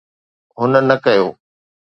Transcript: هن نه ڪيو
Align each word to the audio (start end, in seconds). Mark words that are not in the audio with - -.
هن 0.59 0.73
نه 0.89 0.95
ڪيو 1.03 1.25